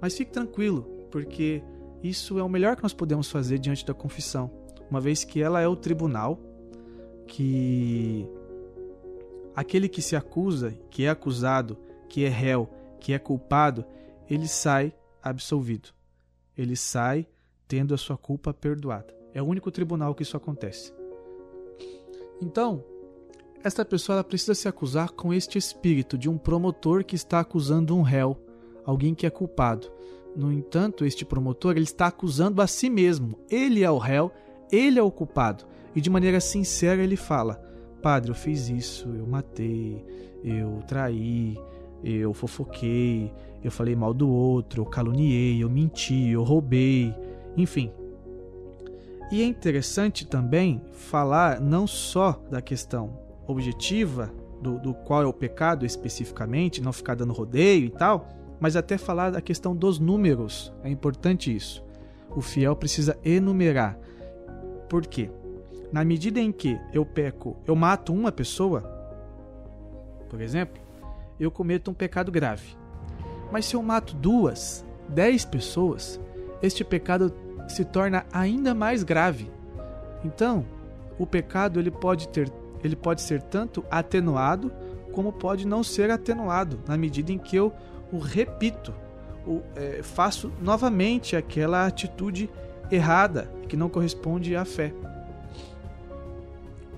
[0.00, 1.64] Mas fique tranquilo, porque
[2.02, 4.50] isso é o melhor que nós podemos fazer diante da confissão,
[4.90, 6.38] uma vez que ela é o tribunal
[7.26, 8.28] que
[9.54, 12.68] aquele que se acusa, que é acusado, que é réu,
[13.00, 13.84] que é culpado,
[14.28, 15.90] ele sai absolvido
[16.56, 17.26] ele sai
[17.66, 19.14] tendo a sua culpa perdoada.
[19.32, 20.92] É o único tribunal que isso acontece.
[22.40, 22.84] Então,
[23.64, 28.02] esta pessoa precisa se acusar com este espírito de um promotor que está acusando um
[28.02, 28.36] réu,
[28.84, 29.90] alguém que é culpado.
[30.34, 33.38] No entanto, este promotor ele está acusando a si mesmo.
[33.50, 34.32] Ele é o réu,
[34.70, 35.64] ele é o culpado.
[35.94, 37.62] E de maneira sincera ele fala:
[38.02, 40.04] Padre, eu fiz isso, eu matei,
[40.42, 41.58] eu traí,
[42.02, 47.14] eu fofoquei, eu falei mal do outro, eu caluniei, eu menti, eu roubei,
[47.56, 47.92] enfim.
[49.30, 55.32] E é interessante também falar não só da questão objetiva, do, do qual é o
[55.32, 58.28] pecado especificamente, não ficar dando rodeio e tal,
[58.62, 60.72] mas até falar da questão dos números.
[60.84, 61.84] É importante isso.
[62.30, 63.98] O fiel precisa enumerar.
[64.88, 65.28] Por quê?
[65.90, 68.82] Na medida em que eu peco, eu mato uma pessoa,
[70.30, 70.80] por exemplo,
[71.40, 72.76] eu cometo um pecado grave.
[73.50, 76.20] Mas se eu mato duas, dez pessoas,
[76.62, 77.34] este pecado
[77.66, 79.50] se torna ainda mais grave.
[80.24, 80.64] Então,
[81.18, 82.48] o pecado ele pode ter,
[82.84, 84.70] ele pode ser tanto atenuado
[85.10, 87.72] como pode não ser atenuado na medida em que eu
[88.12, 88.94] o repito,
[89.46, 92.48] o, é, faço novamente aquela atitude
[92.90, 94.92] errada que não corresponde à fé.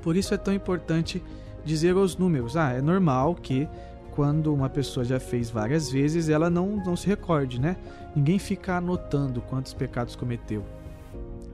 [0.02, 1.22] Por isso é tão importante
[1.64, 2.56] dizer os números.
[2.56, 3.68] Ah, é normal que
[4.10, 7.76] quando uma pessoa já fez várias vezes, ela não, não se recorde, né?
[8.14, 10.64] Ninguém fica anotando quantos pecados cometeu.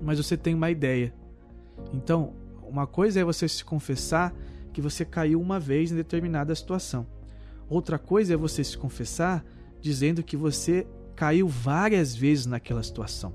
[0.02, 1.12] Mas você tem uma ideia.
[1.92, 4.34] Então, uma coisa é você se confessar
[4.72, 7.06] que você caiu uma vez em determinada situação.
[7.70, 9.44] Outra coisa é você se confessar
[9.80, 13.32] dizendo que você caiu várias vezes naquela situação.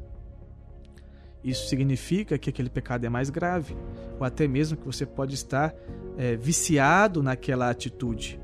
[1.42, 3.78] Isso significa que aquele pecado é mais grave,
[4.20, 5.74] ou até mesmo que você pode estar
[6.18, 8.40] é, viciado naquela atitude.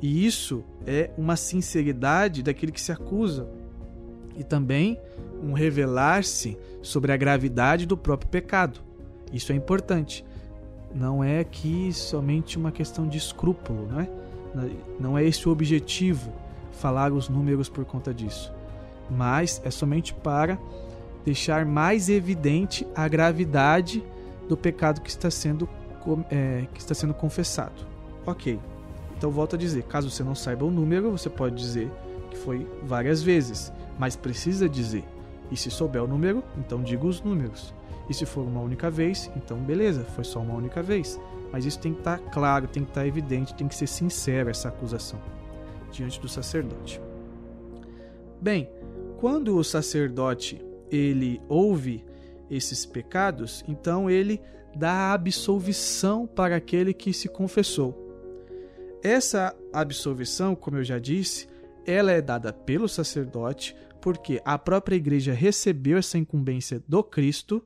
[0.00, 3.48] E isso é uma sinceridade daquele que se acusa,
[4.36, 4.98] e também
[5.42, 8.80] um revelar-se sobre a gravidade do próprio pecado.
[9.32, 10.24] Isso é importante.
[10.94, 14.21] Não é aqui somente uma questão de escrúpulo, não é?
[14.98, 16.32] Não é esse o objetivo,
[16.72, 18.52] falar os números por conta disso.
[19.10, 20.58] Mas é somente para
[21.24, 24.02] deixar mais evidente a gravidade
[24.48, 25.68] do pecado que está sendo,
[26.30, 27.86] é, que está sendo confessado.
[28.26, 28.58] Ok.
[29.16, 31.90] Então volto a dizer, caso você não saiba o número, você pode dizer
[32.30, 35.04] que foi várias vezes, mas precisa dizer.
[35.50, 37.72] E se souber o número, então diga os números.
[38.08, 41.20] E se for uma única vez, então beleza, foi só uma única vez.
[41.52, 44.68] Mas isso tem que estar claro, tem que estar evidente, tem que ser sincero essa
[44.68, 45.20] acusação
[45.90, 47.00] diante do sacerdote.
[48.40, 48.68] Bem,
[49.18, 50.60] quando o sacerdote
[50.90, 52.04] ele ouve
[52.50, 54.40] esses pecados, então ele
[54.74, 57.98] dá absolvição para aquele que se confessou.
[59.02, 61.46] Essa absolvição, como eu já disse,
[61.86, 67.64] ela é dada pelo sacerdote, porque a própria igreja recebeu essa incumbência do Cristo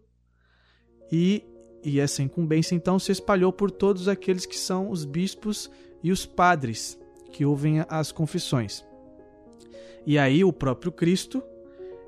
[1.10, 1.44] e,
[1.86, 5.70] e essa incumbência então se espalhou por todos aqueles que são os bispos
[6.02, 6.98] e os padres
[7.30, 8.84] que ouvem as confissões.
[10.04, 11.40] E aí o próprio Cristo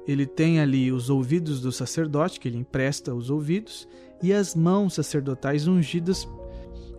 [0.04, 3.86] ele tem ali os ouvidos do sacerdote, que ele empresta os ouvidos,
[4.20, 6.26] e as mãos sacerdotais ungidas.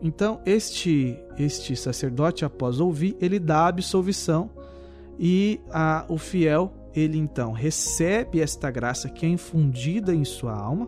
[0.02, 4.50] Então, este este sacerdote, após ouvir, ele dá a absolvição
[5.18, 10.88] e a, o fiel, ele então recebe esta graça que é infundida em sua alma,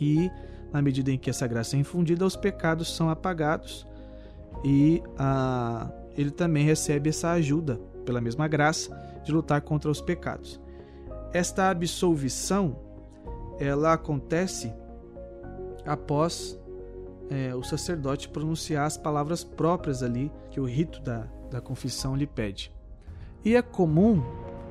[0.00, 0.28] e
[0.74, 3.86] na medida em que essa graça é infundida, os pecados são apagados
[4.64, 8.92] e a, ele também recebe essa ajuda, pela mesma graça,
[9.24, 10.60] de lutar contra os pecados.
[11.32, 12.76] Esta absolvição
[13.60, 14.72] ela acontece
[15.86, 16.58] após
[17.30, 22.26] é, o sacerdote pronunciar as palavras próprias ali que o rito da, da confissão lhe
[22.26, 22.72] pede.
[23.44, 24.24] E é comum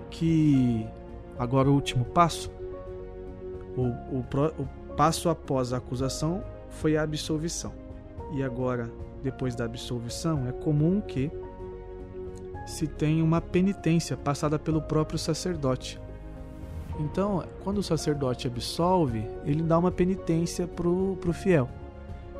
[0.09, 0.85] que,
[1.39, 2.51] agora o último passo,
[3.77, 3.83] o,
[4.17, 4.19] o,
[4.59, 7.71] o passo após a acusação foi a absolvição.
[8.33, 11.31] E agora, depois da absolvição, é comum que
[12.65, 15.99] se tenha uma penitência passada pelo próprio sacerdote.
[16.99, 21.69] Então, quando o sacerdote absolve, ele dá uma penitência para o fiel.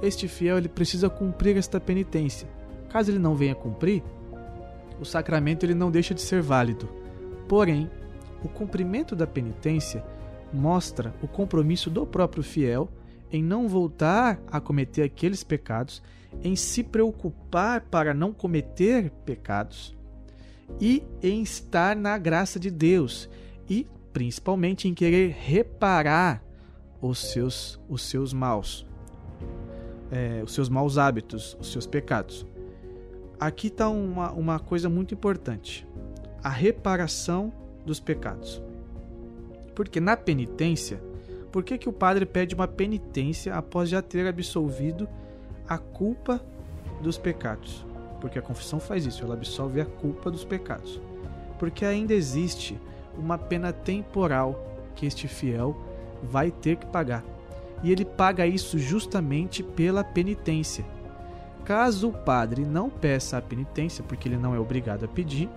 [0.01, 2.47] Este fiel ele precisa cumprir esta penitência.
[2.89, 4.03] Caso ele não venha cumprir,
[4.99, 6.87] o sacramento ele não deixa de ser válido.
[7.47, 7.89] Porém,
[8.43, 10.03] o cumprimento da penitência
[10.53, 12.89] mostra o compromisso do próprio fiel
[13.31, 16.03] em não voltar a cometer aqueles pecados,
[16.43, 19.95] em se preocupar para não cometer pecados
[20.79, 23.29] e em estar na graça de Deus
[23.67, 26.43] e principalmente em querer reparar
[27.01, 28.85] os seus, os seus maus,
[30.11, 32.45] é, os seus maus hábitos, os seus pecados.
[33.39, 35.87] Aqui está uma, uma coisa muito importante:
[36.41, 37.51] a reparação
[37.85, 38.61] dos pecados.
[39.75, 41.01] Porque na penitência,
[41.51, 45.07] por que, que o padre pede uma penitência após já ter absolvido
[45.67, 46.41] a culpa
[47.01, 47.85] dos pecados?
[48.19, 50.99] Porque a confissão faz isso, ela absolve a culpa dos pecados.
[51.59, 52.79] Porque ainda existe
[53.17, 55.75] uma pena temporal que este fiel
[56.23, 57.23] vai ter que pagar.
[57.83, 60.85] E ele paga isso justamente pela penitência.
[61.65, 65.49] Caso o padre não peça a penitência, porque ele não é obrigado a pedir,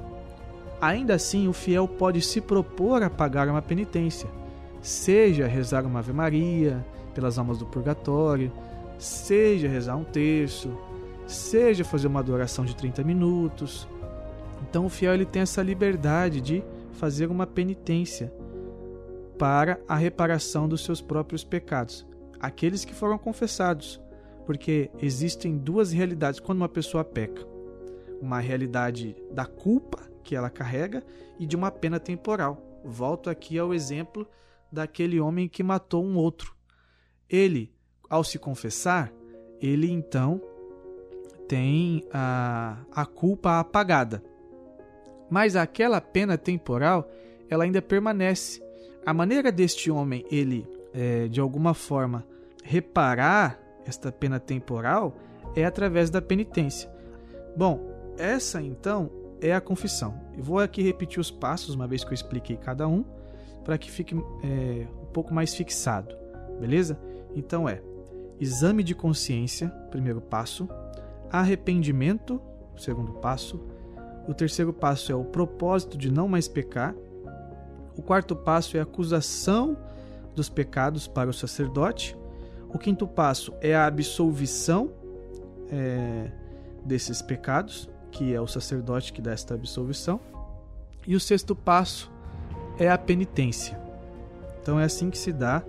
[0.80, 4.28] ainda assim o fiel pode se propor a pagar uma penitência,
[4.80, 6.84] seja rezar uma Ave Maria
[7.14, 8.52] pelas almas do purgatório,
[8.98, 10.76] seja rezar um terço,
[11.26, 13.88] seja fazer uma adoração de 30 minutos.
[14.62, 16.62] Então o fiel ele tem essa liberdade de
[16.92, 18.32] fazer uma penitência
[19.38, 22.06] para a reparação dos seus próprios pecados,
[22.40, 24.00] aqueles que foram confessados,
[24.46, 27.46] porque existem duas realidades quando uma pessoa peca:
[28.20, 31.04] uma realidade da culpa que ela carrega
[31.38, 32.80] e de uma pena temporal.
[32.84, 34.26] Volto aqui ao exemplo
[34.70, 36.54] daquele homem que matou um outro.
[37.28, 37.72] Ele,
[38.10, 39.12] ao se confessar,
[39.60, 40.40] ele então
[41.48, 44.22] tem a, a culpa apagada
[45.30, 47.08] mas aquela pena temporal
[47.48, 48.62] ela ainda permanece.
[49.04, 52.26] A maneira deste homem ele é, de alguma forma
[52.64, 55.16] reparar esta pena temporal
[55.54, 56.90] é através da penitência.
[57.56, 59.10] Bom, essa então
[59.40, 60.14] é a confissão.
[60.36, 63.04] Eu vou aqui repetir os passos uma vez que eu expliquei cada um
[63.64, 66.14] para que fique é, um pouco mais fixado,
[66.60, 66.98] beleza?
[67.34, 67.82] Então é
[68.38, 70.68] exame de consciência, primeiro passo,
[71.30, 72.40] arrependimento,
[72.76, 73.60] segundo passo.
[74.28, 76.94] O terceiro passo é o propósito de não mais pecar.
[77.96, 79.76] O quarto passo é a acusação
[80.34, 82.16] dos pecados para o sacerdote.
[82.68, 84.92] O quinto passo é a absolvição
[85.70, 86.30] é,
[86.84, 90.18] desses pecados, que é o sacerdote que dá esta absolvição.
[91.06, 92.10] E o sexto passo
[92.78, 93.78] é a penitência.
[94.62, 95.62] Então é assim que se dá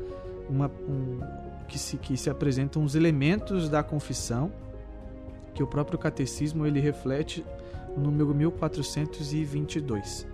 [0.49, 1.19] uma, um,
[1.67, 4.49] que se, que se apresentam os elementos da confissão
[5.53, 7.45] que o próprio catecismo ele reflete
[7.97, 10.25] no número 1422.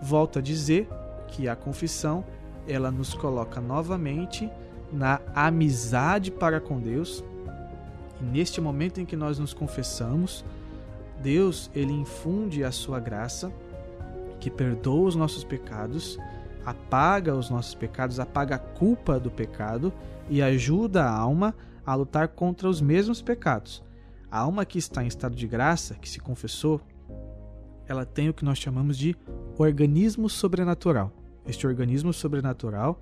[0.00, 0.88] Volto a dizer
[1.26, 2.24] que a confissão
[2.66, 4.50] ela nos coloca novamente
[4.90, 7.22] na amizade para com Deus.
[8.20, 10.44] E neste momento em que nós nos confessamos,
[11.22, 13.52] Deus ele infunde a sua graça,
[14.40, 16.18] que perdoa os nossos pecados,
[16.64, 19.92] apaga os nossos pecados, apaga a culpa do pecado
[20.28, 21.54] e ajuda a alma
[21.84, 23.82] a lutar contra os mesmos pecados.
[24.30, 26.80] A alma que está em estado de graça, que se confessou,
[27.86, 29.16] ela tem o que nós chamamos de
[29.56, 31.10] organismo sobrenatural.
[31.46, 33.00] Este organismo sobrenatural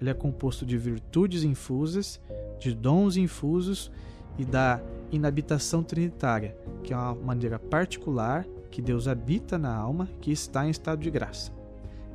[0.00, 2.20] ele é composto de virtudes infusas,
[2.58, 3.90] de dons infusos
[4.38, 4.80] e da
[5.10, 10.70] inabitação trinitária, que é uma maneira particular que Deus habita na alma que está em
[10.70, 11.52] estado de graça.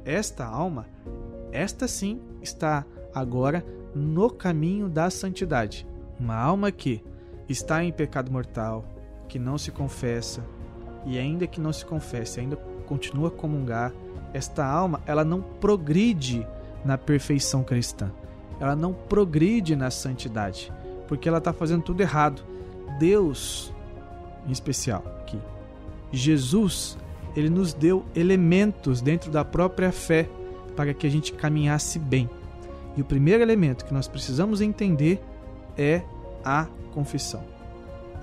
[0.06, 0.86] Esta alma,
[1.52, 5.88] esta sim, está agora no caminho da santidade.
[6.20, 7.04] Uma alma que
[7.48, 8.86] está em pecado mortal,
[9.28, 10.44] que não se confessa,
[11.06, 12.56] e ainda que não se confesse, ainda
[12.86, 13.92] continua a comungar,
[14.34, 16.48] esta alma, ela não progride
[16.86, 18.12] na perfeição cristã.
[18.60, 20.72] Ela não progride na santidade,
[21.12, 22.42] porque ela está fazendo tudo errado.
[22.98, 23.74] Deus,
[24.48, 25.38] em especial aqui,
[26.10, 26.98] Jesus,
[27.36, 30.30] ele nos deu elementos dentro da própria fé
[30.74, 32.30] para que a gente caminhasse bem.
[32.96, 35.22] E o primeiro elemento que nós precisamos entender
[35.78, 36.02] é
[36.46, 37.44] a confissão.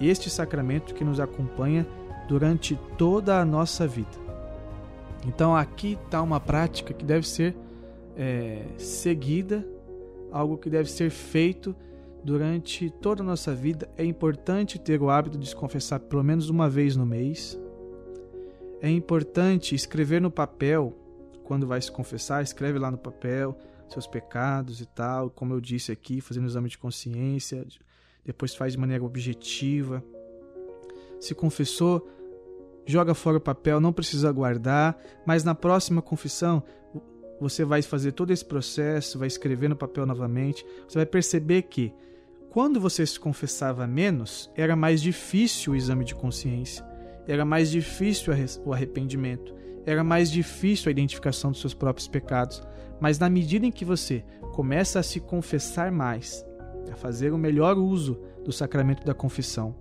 [0.01, 1.87] Este sacramento que nos acompanha
[2.27, 4.17] durante toda a nossa vida.
[5.27, 7.55] Então aqui está uma prática que deve ser
[8.17, 9.63] é, seguida,
[10.33, 11.77] algo que deve ser feito
[12.23, 13.89] durante toda a nossa vida.
[13.97, 17.59] É importante ter o hábito de se confessar pelo menos uma vez no mês.
[18.81, 20.97] É importante escrever no papel,
[21.45, 23.57] quando vai se confessar, escreve lá no papel
[23.89, 27.67] seus pecados e tal, como eu disse aqui, fazendo exame de consciência,
[28.25, 30.05] depois faz de maneira objetiva.
[31.19, 32.07] Se confessou,
[32.87, 36.63] joga fora o papel, não precisa guardar, mas na próxima confissão
[37.41, 41.93] você vai fazer todo esse processo, vai escrever no papel novamente, você vai perceber que
[42.51, 46.85] quando você se confessava menos, era mais difícil o exame de consciência,
[47.27, 48.33] era mais difícil
[48.65, 52.63] o arrependimento, era mais difícil a identificação dos seus próprios pecados.
[53.01, 56.45] Mas na medida em que você começa a se confessar mais,
[56.91, 59.75] a fazer o melhor uso do sacramento da confissão.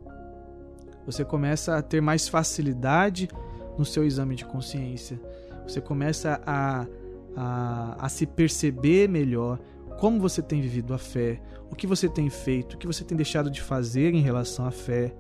[1.06, 3.30] Você começa a ter mais facilidade
[3.78, 5.20] no seu exame de consciência.
[5.66, 6.86] Você começa a,
[7.36, 9.58] a, a se perceber melhor
[10.00, 11.42] como você tem vivido a fé,
[11.72, 14.72] o que você tem feito, o que você tem deixado de fazer em relação à
[14.72, 15.14] fé,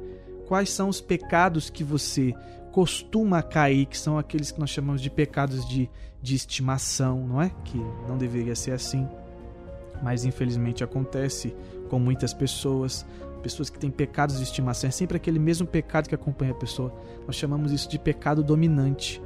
[0.47, 2.33] quais são os pecados que você
[2.71, 5.89] costuma cair, que são aqueles que nós chamamos de pecados de,
[6.21, 7.51] de estimação, não é?
[7.65, 7.77] Que
[8.07, 9.07] não deveria ser assim,
[10.01, 11.55] mas infelizmente acontece
[11.89, 13.05] com muitas pessoas,
[13.41, 14.87] pessoas que têm pecados de estimação.
[14.87, 16.93] É sempre aquele mesmo pecado que acompanha a pessoa.
[17.25, 19.21] Nós chamamos isso de pecado dominante.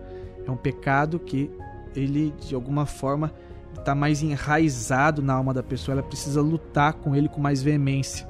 [0.45, 1.51] É um pecado que
[1.95, 3.33] ele, de alguma forma,
[3.77, 5.93] está mais enraizado na alma da pessoa.
[5.93, 8.27] Ela precisa lutar com ele com mais veemência.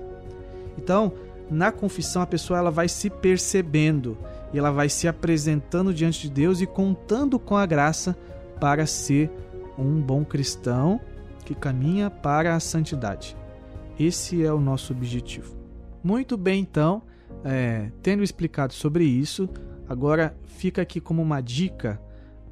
[0.77, 1.13] Então,
[1.49, 4.17] na confissão, a pessoa ela vai se percebendo
[4.53, 8.15] e ela vai se apresentando diante de Deus e contando com a graça
[8.59, 9.29] para ser
[9.77, 10.99] um bom cristão
[11.43, 13.35] que caminha para a santidade.
[13.99, 15.55] Esse é o nosso objetivo.
[16.03, 17.01] Muito bem, então,
[17.43, 19.49] é, tendo explicado sobre isso,
[19.87, 21.99] agora fica aqui como uma dica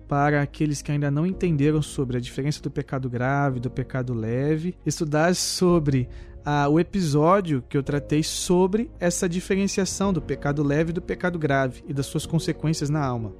[0.10, 4.76] para aqueles que ainda não entenderam sobre a diferença do pecado grave do pecado leve,
[4.84, 6.10] estudar sobre
[6.44, 11.38] ah, o episódio que eu tratei sobre essa diferenciação do pecado leve e do pecado
[11.38, 13.34] grave e das suas consequências na alma.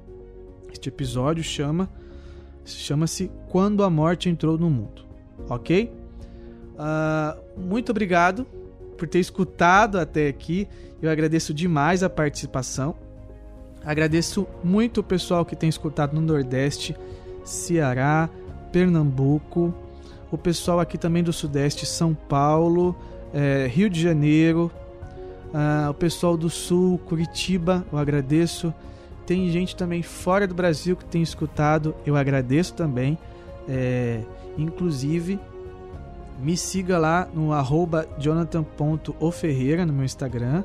[0.72, 1.90] Este episódio chama
[2.64, 5.04] chama-se Quando a Morte Entrou no Mundo,
[5.48, 5.92] ok?
[6.76, 8.46] Uh, muito obrigado
[8.96, 10.68] por ter escutado até aqui.
[11.02, 12.94] Eu agradeço demais a participação.
[13.84, 16.94] Agradeço muito o pessoal que tem escutado no Nordeste,
[17.44, 18.28] Ceará,
[18.70, 19.74] Pernambuco,
[20.30, 22.94] o pessoal aqui também do Sudeste, São Paulo,
[23.32, 24.70] é, Rio de Janeiro,
[25.52, 28.72] uh, o pessoal do Sul, Curitiba, eu agradeço.
[29.26, 33.18] Tem gente também fora do Brasil que tem escutado, eu agradeço também.
[33.68, 34.20] É,
[34.58, 35.38] inclusive,
[36.40, 40.64] me siga lá no arroba jonathan.oferreira no meu Instagram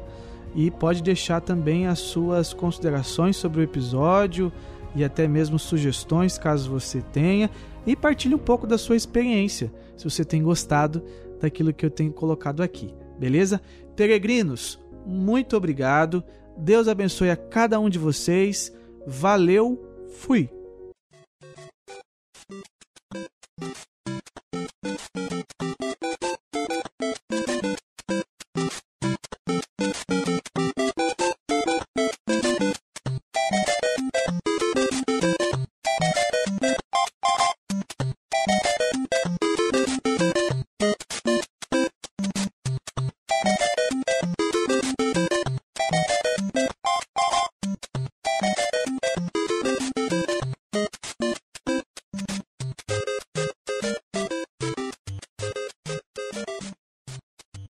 [0.55, 4.51] e pode deixar também as suas considerações sobre o episódio
[4.95, 7.49] e até mesmo sugestões, caso você tenha,
[7.85, 11.03] e partilhe um pouco da sua experiência, se você tem gostado
[11.39, 13.61] daquilo que eu tenho colocado aqui, beleza?
[13.95, 16.23] Peregrinos, muito obrigado.
[16.57, 18.73] Deus abençoe a cada um de vocês.
[19.05, 20.49] Valeu, fui.